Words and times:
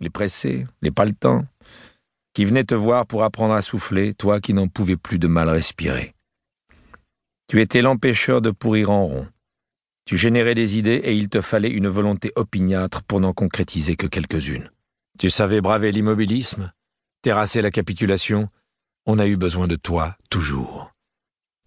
les 0.00 0.10
pressés, 0.10 0.66
les 0.82 0.90
paletants, 0.90 1.42
qui 2.34 2.44
venaient 2.44 2.64
te 2.64 2.74
voir 2.74 3.06
pour 3.06 3.22
apprendre 3.22 3.54
à 3.54 3.62
souffler, 3.62 4.12
toi 4.12 4.40
qui 4.40 4.54
n'en 4.54 4.68
pouvais 4.68 4.96
plus 4.96 5.18
de 5.18 5.28
mal 5.28 5.48
respirer. 5.48 6.14
Tu 7.48 7.60
étais 7.60 7.82
l'empêcheur 7.82 8.40
de 8.40 8.50
pourrir 8.50 8.90
en 8.90 9.06
rond. 9.06 9.28
Tu 10.04 10.16
générais 10.16 10.54
des 10.54 10.76
idées 10.76 11.00
et 11.04 11.14
il 11.14 11.28
te 11.28 11.40
fallait 11.40 11.70
une 11.70 11.88
volonté 11.88 12.32
opiniâtre 12.36 13.02
pour 13.04 13.20
n'en 13.20 13.32
concrétiser 13.32 13.96
que 13.96 14.06
quelques-unes. 14.06 14.70
Tu 15.18 15.30
savais 15.30 15.60
braver 15.60 15.92
l'immobilisme, 15.92 16.72
terrasser 17.22 17.62
la 17.62 17.70
capitulation. 17.70 18.48
On 19.06 19.18
a 19.18 19.26
eu 19.26 19.36
besoin 19.36 19.68
de 19.68 19.76
toi, 19.76 20.16
toujours. 20.28 20.90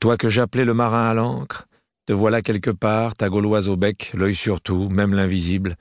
Toi 0.00 0.16
que 0.16 0.28
j'appelais 0.28 0.64
le 0.64 0.74
marin 0.74 1.10
à 1.10 1.14
l'ancre, 1.14 1.66
te 2.06 2.12
voilà 2.12 2.42
quelque 2.42 2.70
part, 2.70 3.14
ta 3.14 3.28
gauloise 3.28 3.68
au 3.68 3.76
bec, 3.76 4.12
l'œil 4.14 4.34
sur 4.34 4.60
tout, 4.60 4.88
même 4.88 5.14
l'invisible, 5.14 5.76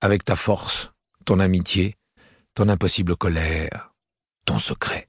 avec 0.00 0.24
ta 0.24 0.36
force, 0.36 0.92
ton 1.26 1.40
amitié, 1.40 1.96
ton 2.54 2.68
impossible 2.68 3.16
colère, 3.16 3.92
ton 4.46 4.60
secret. 4.60 5.08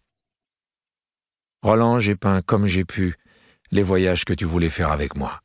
Roland, 1.62 2.00
j'ai 2.00 2.16
peint 2.16 2.42
comme 2.42 2.66
j'ai 2.66 2.86
pu 2.86 3.16
les 3.72 3.84
voyages 3.84 4.26
que 4.26 4.34
tu 4.34 4.46
voulais 4.46 4.72
faire 4.72 4.92
avec 4.92 5.16
moi. 5.16 5.42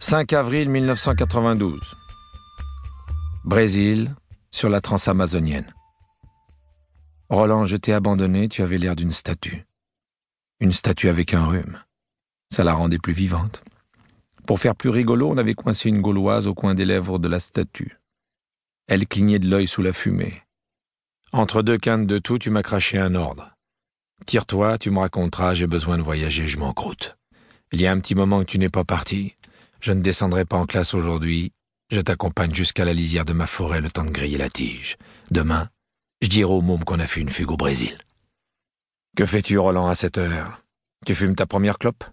5 0.00 0.32
avril 0.32 0.68
1992. 0.68 1.94
Brésil, 3.44 4.16
sur 4.50 4.68
la 4.68 4.80
transamazonienne. 4.80 5.72
Roland, 7.30 7.64
je 7.64 7.76
t'ai 7.76 7.92
abandonné, 7.92 8.48
tu 8.48 8.62
avais 8.62 8.78
l'air 8.78 8.96
d'une 8.96 9.12
statue. 9.12 9.64
Une 10.58 10.72
statue 10.72 11.08
avec 11.08 11.32
un 11.32 11.46
rhume. 11.46 11.78
Ça 12.52 12.64
la 12.64 12.74
rendait 12.74 12.98
plus 12.98 13.14
vivante. 13.14 13.64
Pour 14.46 14.60
faire 14.60 14.76
plus 14.76 14.90
rigolo, 14.90 15.30
on 15.30 15.38
avait 15.38 15.54
coincé 15.54 15.88
une 15.88 16.02
gauloise 16.02 16.46
au 16.46 16.52
coin 16.52 16.74
des 16.74 16.84
lèvres 16.84 17.18
de 17.18 17.26
la 17.26 17.40
statue. 17.40 17.96
Elle 18.88 19.06
clignait 19.06 19.38
de 19.38 19.48
l'œil 19.48 19.66
sous 19.66 19.80
la 19.80 19.94
fumée. 19.94 20.42
Entre 21.32 21.62
deux 21.62 21.78
quintes 21.78 22.06
de 22.06 22.18
tout, 22.18 22.38
tu 22.38 22.50
m'as 22.50 22.62
craché 22.62 22.98
un 22.98 23.14
ordre. 23.14 23.56
Tire-toi, 24.26 24.76
tu 24.76 24.90
me 24.90 24.98
raconteras, 24.98 25.54
j'ai 25.54 25.66
besoin 25.66 25.96
de 25.96 26.02
voyager, 26.02 26.46
je 26.46 26.58
m'en 26.58 26.74
croûte. 26.74 27.16
Il 27.72 27.80
y 27.80 27.86
a 27.86 27.90
un 27.90 27.98
petit 27.98 28.14
moment 28.14 28.40
que 28.40 28.50
tu 28.50 28.58
n'es 28.58 28.68
pas 28.68 28.84
parti. 28.84 29.34
Je 29.80 29.92
ne 29.92 30.02
descendrai 30.02 30.44
pas 30.44 30.58
en 30.58 30.66
classe 30.66 30.92
aujourd'hui. 30.92 31.52
Je 31.90 32.02
t'accompagne 32.02 32.54
jusqu'à 32.54 32.84
la 32.84 32.92
lisière 32.92 33.24
de 33.24 33.32
ma 33.32 33.46
forêt 33.46 33.80
le 33.80 33.90
temps 33.90 34.04
de 34.04 34.10
griller 34.10 34.36
la 34.36 34.50
tige. 34.50 34.98
Demain, 35.30 35.70
je 36.20 36.28
dirai 36.28 36.52
au 36.52 36.60
môme 36.60 36.84
qu'on 36.84 37.00
a 37.00 37.06
fait 37.06 37.22
une 37.22 37.30
fugue 37.30 37.52
au 37.52 37.56
Brésil. 37.56 37.96
Que 39.16 39.24
fais-tu, 39.24 39.56
Roland, 39.56 39.88
à 39.88 39.94
cette 39.94 40.18
heure? 40.18 40.62
Tu 41.06 41.14
fumes 41.14 41.34
ta 41.34 41.46
première 41.46 41.78
clope? 41.78 42.04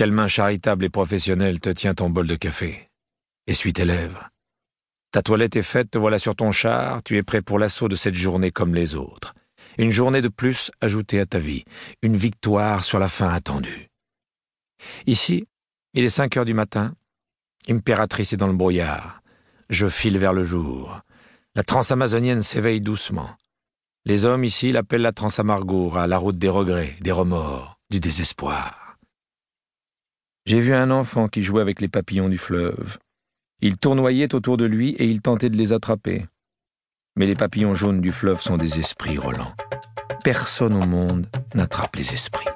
Quelle 0.00 0.12
main 0.12 0.28
charitable 0.28 0.86
et 0.86 0.88
professionnelle 0.88 1.60
te 1.60 1.68
tient 1.68 1.92
ton 1.92 2.08
bol 2.08 2.26
de 2.26 2.34
café 2.34 2.88
Essuie 3.46 3.74
tes 3.74 3.84
lèvres. 3.84 4.30
Ta 5.12 5.20
toilette 5.20 5.56
est 5.56 5.62
faite, 5.62 5.90
te 5.90 5.98
voilà 5.98 6.18
sur 6.18 6.34
ton 6.34 6.52
char, 6.52 7.02
tu 7.02 7.18
es 7.18 7.22
prêt 7.22 7.42
pour 7.42 7.58
l'assaut 7.58 7.86
de 7.86 7.96
cette 7.96 8.14
journée 8.14 8.50
comme 8.50 8.74
les 8.74 8.94
autres. 8.94 9.34
Une 9.76 9.90
journée 9.90 10.22
de 10.22 10.28
plus 10.28 10.70
ajoutée 10.80 11.20
à 11.20 11.26
ta 11.26 11.38
vie, 11.38 11.64
une 12.00 12.16
victoire 12.16 12.82
sur 12.82 12.98
la 12.98 13.08
fin 13.08 13.28
attendue. 13.28 13.90
Ici, 15.06 15.44
il 15.92 16.02
est 16.02 16.08
cinq 16.08 16.34
heures 16.38 16.46
du 16.46 16.54
matin. 16.54 16.94
Impératrice 17.68 18.32
est 18.32 18.38
dans 18.38 18.46
le 18.46 18.54
brouillard. 18.54 19.20
Je 19.68 19.86
file 19.86 20.16
vers 20.16 20.32
le 20.32 20.44
jour. 20.44 20.98
La 21.54 21.62
transamazonienne 21.62 22.42
s'éveille 22.42 22.80
doucement. 22.80 23.36
Les 24.06 24.24
hommes 24.24 24.44
ici 24.44 24.72
l'appellent 24.72 25.02
la 25.02 25.12
transamargoura, 25.12 26.06
la 26.06 26.16
route 26.16 26.38
des 26.38 26.48
regrets, 26.48 26.96
des 27.02 27.12
remords, 27.12 27.78
du 27.90 28.00
désespoir. 28.00 28.89
J'ai 30.50 30.58
vu 30.58 30.74
un 30.74 30.90
enfant 30.90 31.28
qui 31.28 31.42
jouait 31.44 31.62
avec 31.62 31.80
les 31.80 31.86
papillons 31.86 32.28
du 32.28 32.36
fleuve. 32.36 32.98
Il 33.60 33.76
tournoyait 33.76 34.34
autour 34.34 34.56
de 34.56 34.64
lui 34.64 34.96
et 34.98 35.04
il 35.04 35.22
tentait 35.22 35.48
de 35.48 35.56
les 35.56 35.72
attraper. 35.72 36.26
Mais 37.14 37.28
les 37.28 37.36
papillons 37.36 37.76
jaunes 37.76 38.00
du 38.00 38.10
fleuve 38.10 38.40
sont 38.40 38.56
des 38.56 38.80
esprits, 38.80 39.16
Roland. 39.16 39.54
Personne 40.24 40.74
au 40.74 40.84
monde 40.84 41.28
n'attrape 41.54 41.94
les 41.94 42.12
esprits. 42.12 42.48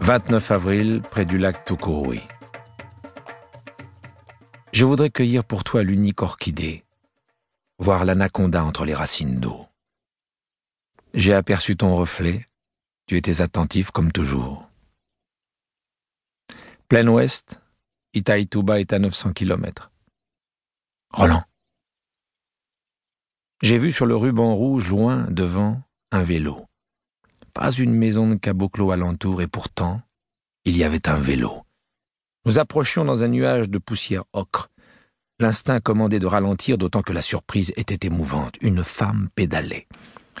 29 0.00 0.50
avril, 0.50 1.02
près 1.10 1.26
du 1.26 1.36
lac 1.36 1.66
Tukurui. 1.66 2.22
Je 4.72 4.86
voudrais 4.86 5.10
cueillir 5.10 5.44
pour 5.44 5.62
toi 5.62 5.82
l'unique 5.82 6.22
orchidée, 6.22 6.84
voir 7.78 8.06
l'anaconda 8.06 8.64
entre 8.64 8.86
les 8.86 8.94
racines 8.94 9.38
d'eau. 9.38 9.66
J'ai 11.12 11.34
aperçu 11.34 11.76
ton 11.76 11.96
reflet, 11.96 12.46
tu 13.06 13.16
étais 13.16 13.40
attentif 13.40 13.90
comme 13.90 14.12
toujours. 14.12 14.68
Plein 16.88 17.06
ouest, 17.08 17.60
Itaituba 18.14 18.78
est 18.78 18.92
à 18.92 19.00
900 19.00 19.32
km. 19.32 19.90
Roland. 21.12 21.42
J'ai 23.62 23.78
vu 23.78 23.90
sur 23.90 24.06
le 24.06 24.14
ruban 24.14 24.54
rouge, 24.54 24.88
loin, 24.88 25.26
devant, 25.30 25.82
un 26.12 26.22
vélo. 26.22 26.64
Pas 27.54 27.72
une 27.72 27.94
maison 27.94 28.28
de 28.28 28.36
caboclo 28.36 28.92
alentour, 28.92 29.42
et 29.42 29.48
pourtant, 29.48 30.00
il 30.64 30.76
y 30.76 30.84
avait 30.84 31.08
un 31.08 31.18
vélo. 31.18 31.62
Nous 32.46 32.60
approchions 32.60 33.04
dans 33.04 33.24
un 33.24 33.28
nuage 33.28 33.68
de 33.68 33.78
poussière 33.78 34.24
ocre. 34.32 34.70
L'instinct 35.40 35.80
commandait 35.80 36.20
de 36.20 36.26
ralentir, 36.26 36.78
d'autant 36.78 37.02
que 37.02 37.12
la 37.12 37.22
surprise 37.22 37.72
était 37.76 38.06
émouvante. 38.06 38.54
Une 38.60 38.84
femme 38.84 39.28
pédalait. 39.34 39.88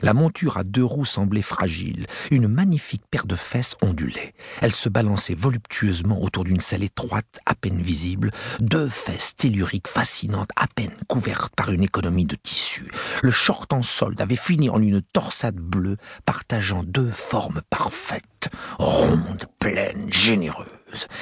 La 0.02 0.14
monture 0.14 0.56
à 0.56 0.64
deux 0.64 0.84
roues 0.84 1.04
semblait 1.04 1.42
fragile. 1.42 2.06
Une 2.30 2.48
magnifique 2.48 3.02
paire 3.10 3.26
de 3.26 3.34
fesses 3.34 3.76
ondulait. 3.82 4.34
Elle 4.62 4.74
se 4.74 4.88
balançait 4.88 5.34
voluptueusement 5.34 6.22
autour 6.22 6.44
d'une 6.44 6.60
selle 6.60 6.82
étroite, 6.82 7.40
à 7.44 7.54
peine 7.54 7.80
visible. 7.80 8.30
Deux 8.60 8.88
fesses 8.88 9.36
telluriques 9.36 9.88
fascinantes, 9.88 10.50
à 10.56 10.66
peine 10.68 10.94
couvertes 11.06 11.54
par 11.54 11.70
une 11.70 11.82
économie 11.82 12.24
de 12.24 12.36
tissu. 12.36 12.90
Le 13.22 13.30
short 13.30 13.72
en 13.72 13.82
solde 13.82 14.20
avait 14.20 14.36
fini 14.36 14.70
en 14.70 14.80
une 14.80 15.02
torsade 15.02 15.56
bleue, 15.56 15.96
partageant 16.24 16.82
deux 16.82 17.10
formes 17.10 17.60
parfaites, 17.68 18.48
rondes, 18.78 19.44
pleines, 19.58 20.10
généreuses. 20.10 20.79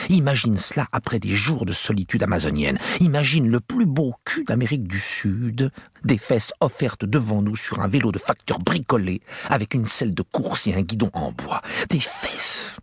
Imagine 0.08 0.56
cela 0.58 0.86
après 0.92 1.18
des 1.18 1.34
jours 1.34 1.66
de 1.66 1.72
solitude 1.72 2.22
amazonienne. 2.22 2.78
Imagine 3.00 3.48
le 3.50 3.60
plus 3.60 3.86
beau 3.86 4.14
cul 4.24 4.44
d'Amérique 4.44 4.86
du 4.86 4.98
Sud, 5.00 5.70
des 6.04 6.18
fesses 6.18 6.52
offertes 6.60 7.04
devant 7.04 7.42
nous 7.42 7.56
sur 7.56 7.80
un 7.80 7.88
vélo 7.88 8.12
de 8.12 8.18
facteur 8.18 8.58
bricolé, 8.58 9.20
avec 9.48 9.74
une 9.74 9.86
selle 9.86 10.14
de 10.14 10.22
course 10.22 10.66
et 10.66 10.74
un 10.74 10.82
guidon 10.82 11.10
en 11.12 11.32
bois. 11.32 11.62
Des 11.88 12.00
fesses 12.00 12.76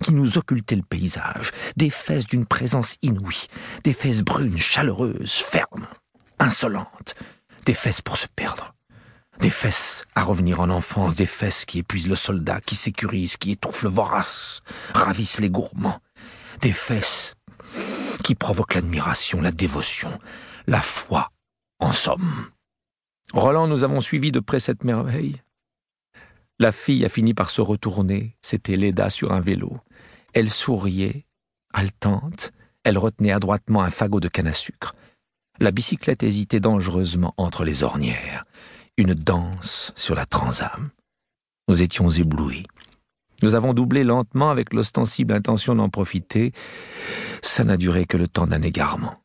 qui 0.00 0.12
nous 0.12 0.38
occultaient 0.38 0.76
le 0.76 0.82
paysage, 0.82 1.52
des 1.76 1.90
fesses 1.90 2.26
d'une 2.26 2.46
présence 2.46 2.96
inouïe, 3.02 3.46
des 3.84 3.92
fesses 3.92 4.22
brunes, 4.22 4.58
chaleureuses, 4.58 5.32
fermes, 5.32 5.86
insolentes, 6.38 7.14
des 7.64 7.74
fesses 7.74 8.02
pour 8.02 8.16
se 8.16 8.26
perdre. 8.26 8.74
Des 9.40 9.50
fesses 9.50 10.04
à 10.14 10.22
revenir 10.22 10.60
en 10.60 10.70
enfance, 10.70 11.14
des 11.14 11.26
fesses 11.26 11.64
qui 11.64 11.80
épuisent 11.80 12.08
le 12.08 12.14
soldat, 12.14 12.60
qui 12.60 12.76
sécurisent, 12.76 13.36
qui 13.36 13.52
étouffent 13.52 13.82
le 13.82 13.90
vorace, 13.90 14.62
ravissent 14.94 15.40
les 15.40 15.50
gourmands, 15.50 16.00
des 16.60 16.72
fesses 16.72 17.34
qui 18.22 18.34
provoquent 18.34 18.74
l'admiration, 18.74 19.40
la 19.40 19.52
dévotion, 19.52 20.10
la 20.66 20.80
foi, 20.80 21.30
en 21.78 21.92
somme. 21.92 22.50
Roland, 23.32 23.66
nous 23.66 23.84
avons 23.84 24.00
suivi 24.00 24.32
de 24.32 24.40
près 24.40 24.60
cette 24.60 24.84
merveille. 24.84 25.42
La 26.58 26.72
fille 26.72 27.04
a 27.04 27.08
fini 27.08 27.34
par 27.34 27.50
se 27.50 27.60
retourner, 27.60 28.36
c'était 28.42 28.76
Leda 28.76 29.10
sur 29.10 29.32
un 29.32 29.40
vélo. 29.40 29.78
Elle 30.32 30.50
souriait, 30.50 31.26
haletante, 31.72 32.52
elle 32.84 32.98
retenait 32.98 33.32
adroitement 33.32 33.82
un 33.82 33.90
fagot 33.90 34.20
de 34.20 34.28
canne 34.28 34.46
à 34.46 34.52
sucre. 34.52 34.94
La 35.58 35.70
bicyclette 35.70 36.22
hésitait 36.22 36.60
dangereusement 36.60 37.34
entre 37.36 37.64
les 37.64 37.82
ornières. 37.82 38.44
Une 38.96 39.14
danse 39.14 39.92
sur 39.96 40.14
la 40.14 40.26
transam. 40.26 40.90
Nous 41.68 41.82
étions 41.82 42.10
éblouis. 42.10 42.64
Nous 43.44 43.54
avons 43.54 43.74
doublé 43.74 44.04
lentement 44.04 44.50
avec 44.50 44.72
l'ostensible 44.72 45.34
intention 45.34 45.74
d'en 45.74 45.90
profiter. 45.90 46.52
Ça 47.42 47.62
n'a 47.62 47.76
duré 47.76 48.06
que 48.06 48.16
le 48.16 48.26
temps 48.26 48.46
d'un 48.46 48.62
égarement. 48.62 49.20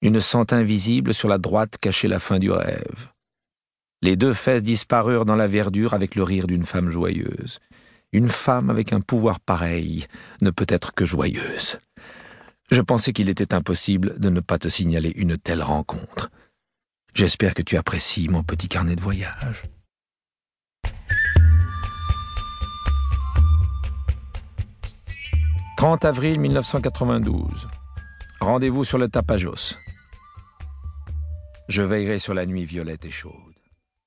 Une 0.00 0.20
sente 0.20 0.52
invisible 0.52 1.12
sur 1.12 1.28
la 1.28 1.38
droite 1.38 1.76
cachait 1.76 2.06
la 2.06 2.20
fin 2.20 2.38
du 2.38 2.52
rêve. 2.52 3.10
Les 4.00 4.14
deux 4.14 4.32
fesses 4.32 4.62
disparurent 4.62 5.24
dans 5.24 5.34
la 5.34 5.48
verdure 5.48 5.92
avec 5.92 6.14
le 6.14 6.22
rire 6.22 6.46
d'une 6.46 6.64
femme 6.64 6.88
joyeuse. 6.88 7.58
Une 8.12 8.28
femme 8.28 8.70
avec 8.70 8.92
un 8.92 9.00
pouvoir 9.00 9.40
pareil 9.40 10.06
ne 10.40 10.50
peut 10.50 10.66
être 10.68 10.94
que 10.94 11.04
joyeuse. 11.04 11.80
Je 12.70 12.80
pensais 12.80 13.12
qu'il 13.12 13.28
était 13.28 13.54
impossible 13.54 14.20
de 14.20 14.30
ne 14.30 14.38
pas 14.38 14.60
te 14.60 14.68
signaler 14.68 15.12
une 15.16 15.36
telle 15.36 15.64
rencontre. 15.64 16.30
J'espère 17.12 17.54
que 17.54 17.62
tu 17.62 17.76
apprécies 17.76 18.28
mon 18.28 18.44
petit 18.44 18.68
carnet 18.68 18.94
de 18.94 19.02
voyage. 19.02 19.64
30 25.78 26.04
avril 26.06 26.40
1992. 26.40 27.68
Rendez-vous 28.40 28.82
sur 28.82 28.98
le 28.98 29.06
Tapajos. 29.06 29.76
Je 31.68 31.82
veillerai 31.82 32.18
sur 32.18 32.34
la 32.34 32.46
nuit 32.46 32.64
violette 32.64 33.04
et 33.04 33.12
chaude. 33.12 33.57